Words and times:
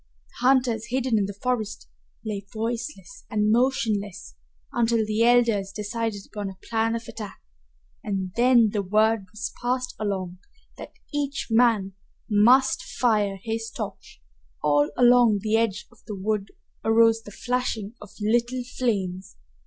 The 0.29 0.47
hunters, 0.47 0.87
hidden 0.87 1.19
in 1.19 1.27
the 1.27 1.39
forest, 1.43 1.87
lay 2.25 2.43
voiceless 2.51 3.23
and 3.29 3.51
motionless 3.51 4.33
until 4.73 5.05
the 5.05 5.21
elders 5.23 5.71
decided 5.71 6.25
upon 6.25 6.49
a 6.49 6.57
plan 6.71 6.95
of 6.95 7.07
attack, 7.07 7.39
and 8.03 8.33
then 8.35 8.71
the 8.71 8.81
word 8.81 9.27
was 9.31 9.53
passed 9.61 9.93
along 9.99 10.39
that 10.79 10.93
each 11.13 11.49
man 11.51 11.93
must 12.27 12.81
fire 12.81 13.37
his 13.43 13.69
torch. 13.69 14.23
All 14.63 14.89
along 14.97 15.37
the 15.43 15.55
edge 15.55 15.85
of 15.91 15.99
the 16.07 16.15
wood 16.15 16.47
arose 16.83 17.21
the 17.21 17.29
flashing 17.29 17.93
of 18.01 18.09
little 18.21 18.63
flames. 18.79 19.35